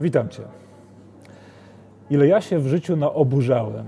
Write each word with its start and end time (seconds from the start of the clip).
Witam 0.00 0.28
Cię. 0.28 0.42
Ile 2.10 2.26
ja 2.26 2.40
się 2.40 2.58
w 2.58 2.66
życiu 2.66 2.96
naoburzałem, 2.96 3.86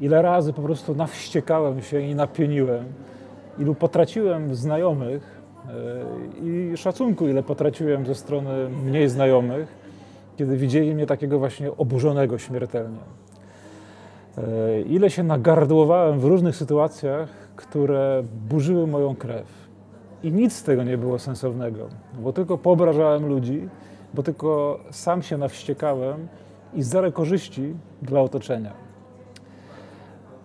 ile 0.00 0.22
razy 0.22 0.52
po 0.52 0.62
prostu 0.62 0.94
nawściekałem 0.94 1.82
się 1.82 2.00
i 2.00 2.14
napieniłem, 2.14 2.84
ilu 3.58 3.74
potraciłem 3.74 4.54
znajomych 4.54 5.42
e, 5.68 5.72
i 6.42 6.76
szacunku, 6.76 7.28
ile 7.28 7.42
potraciłem 7.42 8.06
ze 8.06 8.14
strony 8.14 8.68
mniej 8.84 9.08
znajomych, 9.08 9.74
kiedy 10.36 10.56
widzieli 10.56 10.94
mnie 10.94 11.06
takiego 11.06 11.38
właśnie 11.38 11.76
oburzonego 11.76 12.38
śmiertelnie. 12.38 12.98
E, 14.38 14.80
ile 14.80 15.10
się 15.10 15.22
nagardłowałem 15.22 16.20
w 16.20 16.24
różnych 16.24 16.56
sytuacjach, 16.56 17.28
które 17.56 18.22
burzyły 18.48 18.86
moją 18.86 19.16
krew. 19.16 19.46
I 20.22 20.32
nic 20.32 20.52
z 20.52 20.62
tego 20.62 20.84
nie 20.84 20.98
było 20.98 21.18
sensownego, 21.18 21.88
bo 22.18 22.32
tylko 22.32 22.58
poobrażałem 22.58 23.26
ludzi, 23.26 23.68
bo 24.14 24.22
tylko 24.22 24.80
sam 24.90 25.22
się 25.22 25.38
nawściekałem 25.38 26.28
i 26.74 26.82
zero 26.82 27.12
korzyści 27.12 27.74
dla 28.02 28.20
otoczenia. 28.20 28.72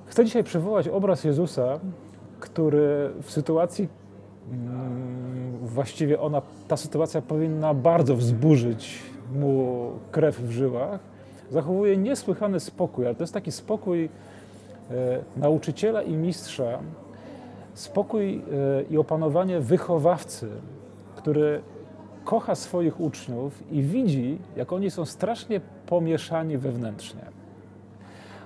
Chcę 0.05 0.25
dzisiaj 0.25 0.43
przywołać 0.43 0.87
obraz 0.87 1.23
Jezusa, 1.23 1.79
który 2.39 3.09
w 3.21 3.31
sytuacji, 3.31 3.87
mm, 4.51 5.57
właściwie 5.61 6.19
ona, 6.19 6.41
ta 6.67 6.77
sytuacja 6.77 7.21
powinna 7.21 7.73
bardzo 7.73 8.15
wzburzyć 8.15 8.99
mu 9.35 9.91
krew 10.11 10.39
w 10.39 10.51
żyłach, 10.51 10.99
zachowuje 11.51 11.97
niesłychany 11.97 12.59
spokój, 12.59 13.05
ale 13.05 13.15
to 13.15 13.23
jest 13.23 13.33
taki 13.33 13.51
spokój 13.51 14.05
e, 14.05 14.09
nauczyciela 15.37 16.01
i 16.01 16.13
mistrza, 16.13 16.79
spokój 17.73 18.35
e, 18.35 18.41
i 18.89 18.97
opanowanie 18.97 19.59
wychowawcy, 19.59 20.47
który 21.15 21.61
kocha 22.29 22.55
swoich 22.55 22.99
uczniów 22.99 23.71
i 23.71 23.81
widzi, 23.81 24.37
jak 24.55 24.73
oni 24.73 24.91
są 24.91 25.05
strasznie 25.05 25.61
pomieszani 25.85 26.57
wewnętrznie. 26.57 27.21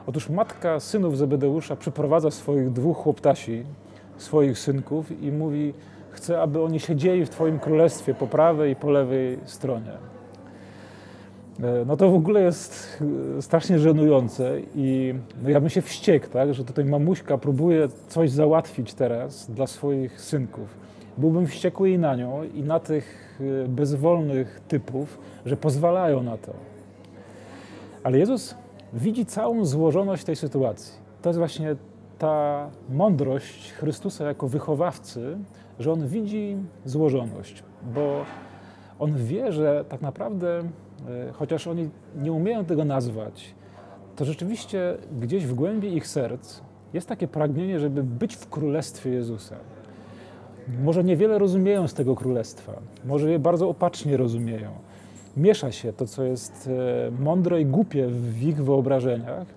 Otóż 0.07 0.29
matka 0.29 0.79
synów 0.79 1.17
Zebedeusza 1.17 1.75
przyprowadza 1.75 2.31
swoich 2.31 2.71
dwóch 2.71 2.97
chłoptasi, 2.97 3.63
swoich 4.17 4.59
synków 4.59 5.23
i 5.23 5.31
mówi: 5.31 5.73
Chcę, 6.11 6.41
aby 6.41 6.63
oni 6.63 6.79
siedzieli 6.79 7.25
w 7.25 7.29
Twoim 7.29 7.59
królestwie 7.59 8.13
po 8.13 8.27
prawej 8.27 8.71
i 8.71 8.75
po 8.75 8.91
lewej 8.91 9.39
stronie. 9.45 9.91
E, 11.59 11.85
no 11.85 11.97
to 11.97 12.11
w 12.11 12.15
ogóle 12.15 12.41
jest 12.41 13.03
e, 13.37 13.41
strasznie 13.41 13.79
żenujące 13.79 14.59
i 14.75 15.13
no 15.43 15.49
ja 15.49 15.59
bym 15.59 15.69
się 15.69 15.81
wściekł, 15.81 16.27
tak, 16.29 16.53
że 16.53 16.65
tutaj 16.65 16.85
mamuśka 16.85 17.37
próbuje 17.37 17.87
coś 18.07 18.31
załatwić 18.31 18.93
teraz 18.93 19.51
dla 19.51 19.67
swoich 19.67 20.21
synków. 20.21 20.77
Byłbym 21.17 21.47
wściekły 21.47 21.89
i 21.89 21.99
na 21.99 22.15
nią, 22.15 22.43
i 22.43 22.63
na 22.63 22.79
tych 22.79 23.39
e, 23.65 23.67
bezwolnych 23.67 24.61
typów, 24.67 25.19
że 25.45 25.57
pozwalają 25.57 26.23
na 26.23 26.37
to. 26.37 26.53
Ale 28.03 28.17
Jezus 28.17 28.55
widzi 28.93 29.25
całą 29.25 29.65
złożoność 29.65 30.23
tej 30.23 30.35
sytuacji. 30.35 30.93
To 31.21 31.29
jest 31.29 31.39
właśnie 31.39 31.75
ta 32.17 32.69
mądrość 32.89 33.71
Chrystusa 33.73 34.25
jako 34.25 34.47
wychowawcy, 34.47 35.37
że 35.79 35.91
on 35.91 36.07
widzi 36.07 36.57
złożoność, 36.85 37.63
bo 37.95 38.25
on 38.99 39.15
wie, 39.25 39.51
że 39.51 39.85
tak 39.89 40.01
naprawdę 40.01 40.63
chociaż 41.33 41.67
oni 41.67 41.89
nie 42.15 42.31
umieją 42.31 42.65
tego 42.65 42.85
nazwać, 42.85 43.55
to 44.15 44.25
rzeczywiście 44.25 44.97
gdzieś 45.21 45.45
w 45.45 45.53
głębi 45.53 45.95
ich 45.95 46.07
serc 46.07 46.61
jest 46.93 47.07
takie 47.07 47.27
pragnienie, 47.27 47.79
żeby 47.79 48.03
być 48.03 48.35
w 48.35 48.49
królestwie 48.49 49.09
Jezusa. 49.09 49.55
Może 50.83 51.03
niewiele 51.03 51.39
rozumieją 51.39 51.87
z 51.87 51.93
tego 51.93 52.15
królestwa, 52.15 52.73
może 53.05 53.31
je 53.31 53.39
bardzo 53.39 53.69
opacznie 53.69 54.17
rozumieją. 54.17 54.69
Miesza 55.37 55.71
się 55.71 55.93
to, 55.93 56.07
co 56.07 56.23
jest 56.23 56.69
e, 57.07 57.23
mądre 57.23 57.61
i 57.61 57.65
głupie 57.65 58.07
w 58.07 58.43
ich 58.43 58.63
wyobrażeniach, 58.63 59.47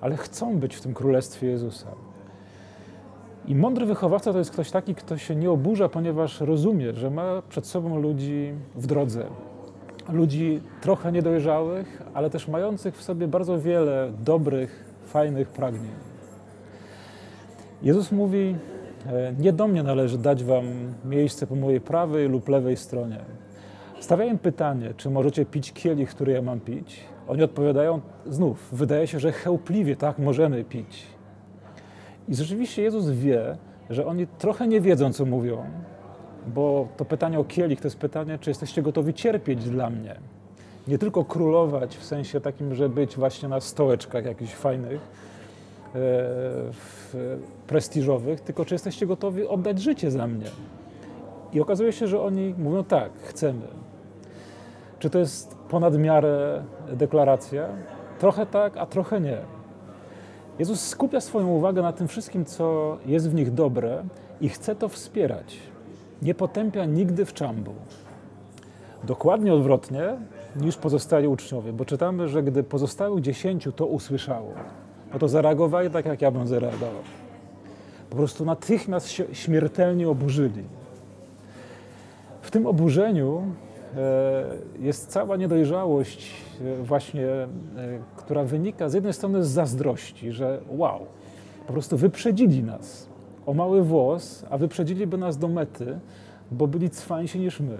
ale 0.00 0.16
chcą 0.16 0.58
być 0.58 0.76
w 0.76 0.80
tym 0.80 0.94
królestwie 0.94 1.46
Jezusa. 1.46 1.86
I 3.46 3.54
mądry 3.54 3.86
wychowawca 3.86 4.32
to 4.32 4.38
jest 4.38 4.50
ktoś 4.50 4.70
taki, 4.70 4.94
kto 4.94 5.18
się 5.18 5.36
nie 5.36 5.50
oburza, 5.50 5.88
ponieważ 5.88 6.40
rozumie, 6.40 6.92
że 6.92 7.10
ma 7.10 7.42
przed 7.48 7.66
sobą 7.66 8.00
ludzi 8.00 8.52
w 8.74 8.86
drodze, 8.86 9.26
ludzi 10.08 10.60
trochę 10.80 11.12
niedojrzałych, 11.12 12.02
ale 12.14 12.30
też 12.30 12.48
mających 12.48 12.96
w 12.96 13.02
sobie 13.02 13.28
bardzo 13.28 13.60
wiele 13.60 14.12
dobrych, 14.24 14.84
fajnych 15.06 15.48
pragnień. 15.48 15.92
Jezus 17.82 18.12
mówi: 18.12 18.56
e, 19.06 19.32
Nie 19.38 19.52
do 19.52 19.68
mnie 19.68 19.82
należy 19.82 20.18
dać 20.18 20.44
wam 20.44 20.64
miejsce 21.04 21.46
po 21.46 21.54
mojej 21.54 21.80
prawej 21.80 22.28
lub 22.28 22.48
lewej 22.48 22.76
stronie. 22.76 23.18
Stawiają 24.00 24.38
pytanie, 24.38 24.94
czy 24.96 25.10
możecie 25.10 25.46
pić 25.46 25.72
kielich, 25.72 26.10
który 26.10 26.32
ja 26.32 26.42
mam 26.42 26.60
pić. 26.60 27.00
Oni 27.28 27.42
odpowiadają 27.42 28.00
znów, 28.26 28.68
wydaje 28.72 29.06
się, 29.06 29.20
że 29.20 29.32
chełpliwie 29.32 29.96
tak 29.96 30.18
możemy 30.18 30.64
pić. 30.64 31.06
I 32.28 32.34
rzeczywiście 32.34 32.82
Jezus 32.82 33.10
wie, 33.10 33.56
że 33.90 34.06
oni 34.06 34.26
trochę 34.26 34.68
nie 34.68 34.80
wiedzą, 34.80 35.12
co 35.12 35.24
mówią, 35.24 35.64
bo 36.46 36.88
to 36.96 37.04
pytanie 37.04 37.38
o 37.38 37.44
kielich 37.44 37.80
to 37.80 37.86
jest 37.86 37.98
pytanie, 37.98 38.38
czy 38.38 38.50
jesteście 38.50 38.82
gotowi 38.82 39.14
cierpieć 39.14 39.70
dla 39.70 39.90
mnie. 39.90 40.16
Nie 40.88 40.98
tylko 40.98 41.24
królować 41.24 41.96
w 41.96 42.04
sensie 42.04 42.40
takim, 42.40 42.74
że 42.74 42.88
być 42.88 43.16
właśnie 43.16 43.48
na 43.48 43.60
stołeczkach 43.60 44.24
jakichś 44.24 44.52
fajnych, 44.52 45.00
e, 45.94 45.98
prestiżowych, 47.66 48.40
tylko 48.40 48.64
czy 48.64 48.74
jesteście 48.74 49.06
gotowi 49.06 49.46
oddać 49.46 49.82
życie 49.82 50.10
za 50.10 50.26
mnie. 50.26 50.46
I 51.52 51.60
okazuje 51.60 51.92
się, 51.92 52.06
że 52.06 52.22
oni 52.22 52.54
mówią 52.58 52.84
tak, 52.84 53.10
chcemy. 53.22 53.66
Czy 54.98 55.10
to 55.10 55.18
jest 55.18 55.56
ponad 55.68 55.98
miarę 55.98 56.62
deklaracja? 56.92 57.68
Trochę 58.18 58.46
tak, 58.46 58.76
a 58.76 58.86
trochę 58.86 59.20
nie. 59.20 59.38
Jezus 60.58 60.80
skupia 60.80 61.20
swoją 61.20 61.48
uwagę 61.48 61.82
na 61.82 61.92
tym 61.92 62.08
wszystkim, 62.08 62.44
co 62.44 62.98
jest 63.06 63.30
w 63.30 63.34
nich 63.34 63.54
dobre 63.54 64.04
i 64.40 64.48
chce 64.48 64.76
to 64.76 64.88
wspierać 64.88 65.71
nie 66.22 66.34
potępia 66.34 66.84
nigdy 66.84 67.24
w 67.24 67.34
czambu. 67.34 67.74
Dokładnie 69.04 69.54
odwrotnie 69.54 70.16
niż 70.56 70.76
pozostali 70.76 71.28
uczniowie, 71.28 71.72
bo 71.72 71.84
czytamy, 71.84 72.28
że 72.28 72.42
gdy 72.42 72.62
pozostałych 72.62 73.20
dziesięciu 73.20 73.72
to 73.72 73.86
usłyszało, 73.86 74.52
no 75.12 75.18
to 75.18 75.28
zareagowali 75.28 75.90
tak, 75.90 76.06
jak 76.06 76.22
ja 76.22 76.30
bym 76.30 76.48
zareagował. 76.48 77.02
Po 78.10 78.16
prostu 78.16 78.44
natychmiast 78.44 79.10
się 79.10 79.24
śmiertelnie 79.32 80.08
oburzyli. 80.08 80.64
W 82.42 82.50
tym 82.50 82.66
oburzeniu 82.66 83.42
e, 83.96 84.44
jest 84.80 85.08
cała 85.08 85.36
niedojrzałość, 85.36 86.30
e, 86.60 86.82
właśnie, 86.82 87.26
e, 87.26 87.48
która 88.16 88.44
wynika 88.44 88.88
z 88.88 88.94
jednej 88.94 89.12
strony 89.12 89.44
z 89.44 89.48
zazdrości, 89.48 90.32
że 90.32 90.60
wow, 90.68 91.06
po 91.66 91.72
prostu 91.72 91.96
wyprzedzili 91.96 92.62
nas 92.62 93.11
o 93.46 93.54
mały 93.54 93.82
włos, 93.82 94.44
a 94.50 94.58
wyprzedziliby 94.58 95.18
nas 95.18 95.38
do 95.38 95.48
mety, 95.48 95.98
bo 96.50 96.66
byli 96.66 96.90
cwańsi 96.90 97.40
niż 97.40 97.60
my. 97.60 97.78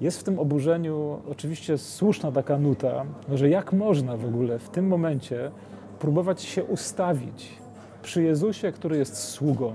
Jest 0.00 0.20
w 0.20 0.24
tym 0.24 0.38
oburzeniu 0.38 1.18
oczywiście 1.30 1.78
słuszna 1.78 2.32
taka 2.32 2.58
nuta, 2.58 3.04
że 3.32 3.48
jak 3.48 3.72
można 3.72 4.16
w 4.16 4.24
ogóle 4.24 4.58
w 4.58 4.68
tym 4.68 4.88
momencie 4.88 5.50
próbować 5.98 6.42
się 6.42 6.64
ustawić 6.64 7.58
przy 8.02 8.22
Jezusie, 8.22 8.72
który 8.72 8.96
jest 8.96 9.16
sługą, 9.16 9.72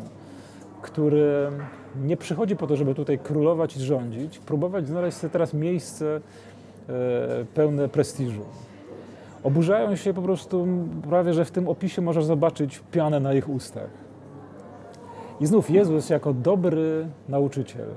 który 0.82 1.52
nie 2.04 2.18
przychodzi 2.18 2.56
po 2.56 2.68
to, 2.68 2.76
żeby 2.76 2.96
tutaj 2.96 3.20
królować 3.20 3.78
i 3.78 3.80
rządzić, 3.80 4.40
próbować 4.40 4.88
znaleźć 4.88 5.18
sobie 5.18 5.32
teraz 5.32 5.54
miejsce 5.54 6.16
e, 6.16 7.46
pełne 7.54 7.90
prestiżu. 7.90 8.42
Oburzają 9.44 9.96
się 9.96 10.14
po 10.14 10.22
prostu, 10.22 10.68
prawie 11.10 11.34
że 11.34 11.46
w 11.46 11.52
tym 11.52 11.68
opisie 11.68 12.02
możesz 12.02 12.26
zobaczyć 12.26 12.84
pianę 12.92 13.20
na 13.20 13.34
ich 13.34 13.50
ustach. 13.50 14.11
I 15.42 15.46
znów 15.46 15.70
Jezus 15.70 16.10
jako 16.10 16.34
dobry 16.34 17.08
nauczyciel. 17.30 17.88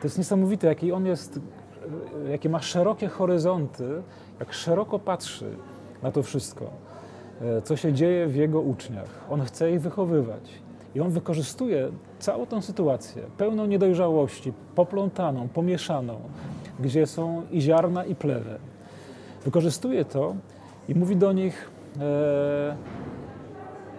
To 0.00 0.06
jest 0.06 0.18
niesamowite, 0.18 0.66
jaki 0.66 0.92
on 0.92 1.06
jest, 1.06 1.40
jakie 2.30 2.48
ma 2.48 2.60
szerokie 2.62 3.08
horyzonty, 3.08 4.02
jak 4.40 4.52
szeroko 4.52 4.98
patrzy 4.98 5.50
na 6.02 6.12
to 6.12 6.22
wszystko, 6.22 6.64
e, 7.40 7.62
co 7.62 7.76
się 7.76 7.92
dzieje 7.92 8.26
w 8.26 8.36
jego 8.36 8.60
uczniach. 8.60 9.26
On 9.30 9.40
chce 9.40 9.72
ich 9.72 9.80
wychowywać. 9.80 10.50
I 10.94 11.00
on 11.00 11.10
wykorzystuje 11.10 11.88
całą 12.18 12.46
tą 12.46 12.62
sytuację, 12.62 13.22
pełną 13.36 13.66
niedojrzałości, 13.66 14.52
poplątaną, 14.74 15.48
pomieszaną, 15.48 16.20
gdzie 16.80 17.06
są 17.06 17.42
i 17.50 17.60
ziarna, 17.60 18.04
i 18.04 18.14
plewy. 18.14 18.58
Wykorzystuje 19.44 20.04
to 20.04 20.34
i 20.88 20.94
mówi 20.94 21.16
do 21.16 21.32
nich: 21.32 21.70
e, 22.00 22.76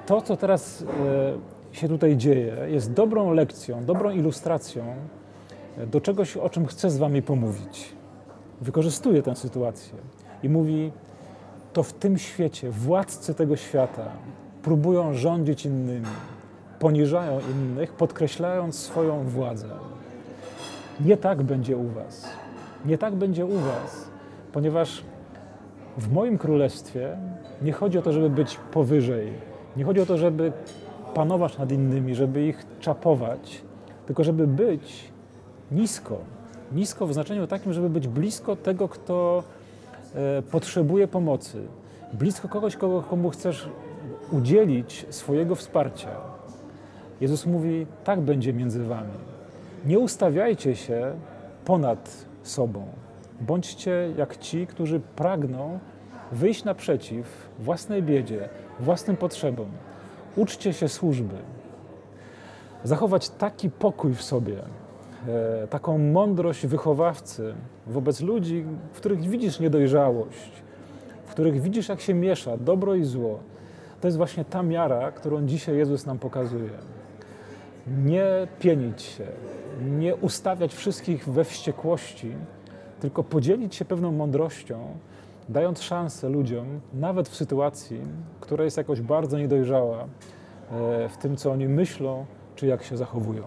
To, 0.05 0.21
co 0.21 0.37
teraz 0.37 0.81
e, 0.81 1.62
się 1.73 1.87
tutaj 1.87 2.17
dzieje, 2.17 2.57
jest 2.67 2.93
dobrą 2.93 3.33
lekcją, 3.33 3.85
dobrą 3.85 4.11
ilustracją 4.11 4.83
do 5.87 6.01
czegoś, 6.01 6.37
o 6.37 6.49
czym 6.49 6.65
chcę 6.65 6.89
z 6.89 6.97
Wami 6.97 7.21
pomówić. 7.21 7.93
Wykorzystuje 8.61 9.23
tę 9.23 9.35
sytuację 9.35 9.93
i 10.43 10.49
mówi: 10.49 10.91
To 11.73 11.83
w 11.83 11.93
tym 11.93 12.17
świecie 12.17 12.71
władcy 12.71 13.33
tego 13.33 13.55
świata 13.55 14.05
próbują 14.63 15.13
rządzić 15.13 15.65
innymi, 15.65 16.05
poniżają 16.79 17.39
innych, 17.39 17.93
podkreślając 17.93 18.79
swoją 18.79 19.23
władzę. 19.23 19.69
Nie 21.05 21.17
tak 21.17 21.43
będzie 21.43 21.77
u 21.77 21.87
Was. 21.87 22.25
Nie 22.85 22.97
tak 22.97 23.15
będzie 23.15 23.45
u 23.45 23.59
Was, 23.59 24.07
ponieważ 24.51 25.03
w 25.97 26.11
moim 26.11 26.37
królestwie 26.37 27.17
nie 27.61 27.71
chodzi 27.71 27.97
o 27.97 28.01
to, 28.01 28.11
żeby 28.11 28.29
być 28.29 28.59
powyżej, 28.71 29.33
nie 29.77 29.83
chodzi 29.83 30.01
o 30.01 30.05
to, 30.05 30.17
żeby 30.17 30.51
panować 31.13 31.57
nad 31.57 31.71
innymi, 31.71 32.15
żeby 32.15 32.47
ich 32.47 32.65
czapować, 32.79 33.61
tylko 34.05 34.23
żeby 34.23 34.47
być 34.47 35.11
nisko. 35.71 36.17
Nisko 36.71 37.07
w 37.07 37.13
znaczeniu 37.13 37.47
takim, 37.47 37.73
żeby 37.73 37.89
być 37.89 38.07
blisko 38.07 38.55
tego, 38.55 38.87
kto 38.89 39.43
e, 40.15 40.41
potrzebuje 40.41 41.07
pomocy, 41.07 41.61
blisko 42.13 42.47
kogoś, 42.47 42.75
kogo, 42.75 43.01
komu 43.01 43.29
chcesz 43.29 43.69
udzielić 44.31 45.05
swojego 45.09 45.55
wsparcia. 45.55 46.09
Jezus 47.21 47.45
mówi: 47.45 47.85
Tak 48.03 48.21
będzie 48.21 48.53
między 48.53 48.83
wami. 48.83 49.13
Nie 49.85 49.99
ustawiajcie 49.99 50.75
się 50.75 51.13
ponad 51.65 52.25
sobą. 52.43 52.85
Bądźcie 53.41 54.13
jak 54.17 54.37
ci, 54.37 54.67
którzy 54.67 54.99
pragną 54.99 55.79
wyjść 56.31 56.63
naprzeciw 56.63 57.49
własnej 57.59 58.03
biedzie, 58.03 58.49
własnym 58.79 59.17
potrzebom. 59.17 59.67
Uczcie 60.35 60.73
się 60.73 60.89
służby. 60.89 61.35
Zachować 62.83 63.29
taki 63.29 63.69
pokój 63.69 64.13
w 64.13 64.23
sobie, 64.23 64.57
e, 65.27 65.67
taką 65.67 65.97
mądrość 65.97 66.67
wychowawcy 66.67 67.53
wobec 67.87 68.21
ludzi, 68.21 68.65
w 68.93 68.97
których 68.97 69.21
widzisz 69.21 69.59
niedojrzałość, 69.59 70.51
w 71.25 71.31
których 71.31 71.61
widzisz, 71.61 71.89
jak 71.89 72.01
się 72.01 72.13
miesza 72.13 72.57
dobro 72.57 72.95
i 72.95 73.03
zło. 73.03 73.39
To 74.01 74.07
jest 74.07 74.17
właśnie 74.17 74.45
ta 74.45 74.63
miara, 74.63 75.11
którą 75.11 75.45
dzisiaj 75.45 75.77
Jezus 75.77 76.05
nam 76.05 76.19
pokazuje. 76.19 76.77
Nie 77.87 78.47
pienić 78.59 79.01
się, 79.01 79.27
nie 79.81 80.15
ustawiać 80.15 80.73
wszystkich 80.73 81.29
we 81.29 81.43
wściekłości, 81.43 82.31
tylko 82.99 83.23
podzielić 83.23 83.75
się 83.75 83.85
pewną 83.85 84.11
mądrością, 84.11 84.97
dając 85.49 85.81
szansę 85.81 86.29
ludziom, 86.29 86.79
nawet 86.93 87.29
w 87.29 87.35
sytuacji, 87.35 88.01
która 88.39 88.63
jest 88.63 88.77
jakoś 88.77 89.01
bardzo 89.01 89.37
niedojrzała 89.37 90.03
e, 90.03 91.09
w 91.09 91.17
tym, 91.17 91.35
co 91.35 91.51
oni 91.51 91.67
myślą, 91.67 92.25
czy 92.55 92.67
jak 92.67 92.83
się 92.83 92.97
zachowują. 92.97 93.43